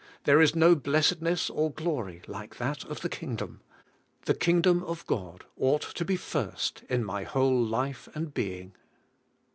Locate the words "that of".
2.57-3.01